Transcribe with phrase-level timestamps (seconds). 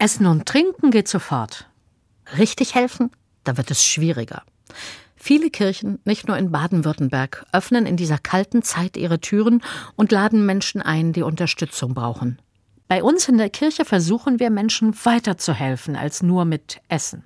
[0.00, 1.68] Essen und Trinken geht sofort.
[2.38, 3.10] Richtig helfen,
[3.44, 4.44] da wird es schwieriger.
[5.14, 9.62] Viele Kirchen, nicht nur in Baden-Württemberg, öffnen in dieser kalten Zeit ihre Türen
[9.96, 12.40] und laden Menschen ein, die Unterstützung brauchen.
[12.88, 17.24] Bei uns in der Kirche versuchen wir Menschen weiterzuhelfen als nur mit Essen.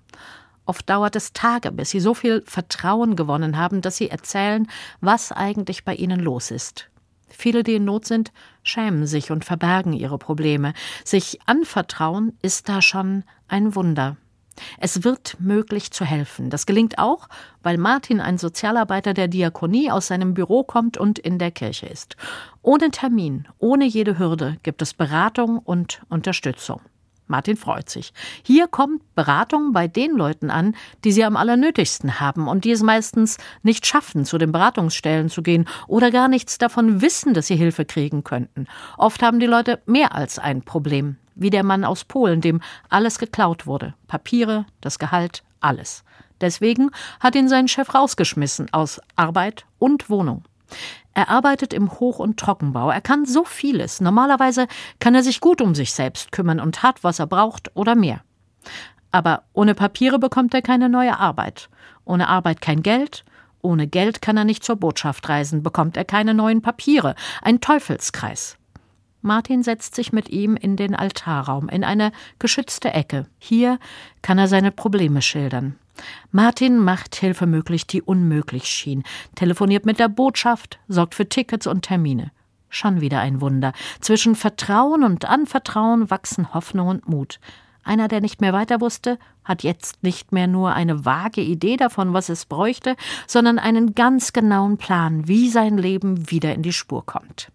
[0.67, 4.67] Oft dauert es Tage, bis sie so viel Vertrauen gewonnen haben, dass sie erzählen,
[5.01, 6.91] was eigentlich bei ihnen los ist.
[7.29, 8.33] Viele, die in Not sind,
[8.63, 10.73] schämen sich und verbergen ihre Probleme.
[11.05, 14.17] Sich anvertrauen ist da schon ein Wunder.
[14.79, 16.51] Es wird möglich zu helfen.
[16.51, 17.29] Das gelingt auch,
[17.63, 22.17] weil Martin ein Sozialarbeiter der Diakonie aus seinem Büro kommt und in der Kirche ist.
[22.63, 26.81] Ohne Termin, ohne jede Hürde gibt es Beratung und Unterstützung.
[27.27, 28.13] Martin freut sich.
[28.43, 32.83] Hier kommt Beratung bei den Leuten an, die sie am allernötigsten haben und die es
[32.83, 37.56] meistens nicht schaffen, zu den Beratungsstellen zu gehen oder gar nichts davon wissen, dass sie
[37.56, 38.67] Hilfe kriegen könnten.
[38.98, 43.19] Oft haben die Leute mehr als ein Problem, wie der Mann aus Polen, dem alles
[43.19, 43.95] geklaut wurde.
[44.06, 46.05] Papiere, das Gehalt, alles.
[46.41, 50.45] Deswegen hat ihn sein Chef rausgeschmissen aus Arbeit und Wohnung.
[51.15, 52.91] Er arbeitet im Hoch- und Trockenbau.
[52.91, 54.01] Er kann so vieles.
[54.01, 54.67] Normalerweise
[54.98, 58.23] kann er sich gut um sich selbst kümmern und hat, was er braucht oder mehr.
[59.12, 61.69] Aber ohne Papiere bekommt er keine neue Arbeit.
[62.05, 63.25] Ohne Arbeit kein Geld.
[63.62, 67.15] Ohne Geld kann er nicht zur Botschaft reisen, bekommt er keine neuen Papiere.
[67.41, 68.59] Ein Teufelskreis.
[69.23, 73.27] Martin setzt sich mit ihm in den Altarraum, in eine geschützte Ecke.
[73.39, 73.79] Hier
[74.20, 75.79] kann er seine Probleme schildern.
[76.33, 81.83] Martin macht Hilfe möglich, die unmöglich schien, telefoniert mit der Botschaft, sorgt für Tickets und
[81.83, 82.31] Termine.
[82.69, 83.73] Schon wieder ein Wunder.
[84.01, 87.39] Zwischen Vertrauen und Anvertrauen wachsen Hoffnung und Mut.
[87.84, 92.14] Einer, der nicht mehr weiter wusste, hat jetzt nicht mehr nur eine vage Idee davon,
[92.14, 97.05] was es bräuchte, sondern einen ganz genauen Plan, wie sein Leben wieder in die Spur
[97.05, 97.42] kommt.